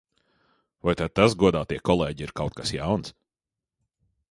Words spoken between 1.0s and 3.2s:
tad tas, godātie kolēģi, ir kaut kas jauns?